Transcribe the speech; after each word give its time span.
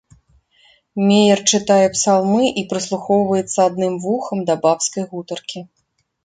Меер 1.09 1.41
чытае 1.57 1.87
псалмы 1.95 2.43
і 2.61 2.63
прыслухоўваецца 2.71 3.59
адным 3.69 3.93
вухам 4.07 4.39
да 4.49 4.57
бабскай 4.65 5.03
гутаркі. 5.13 5.59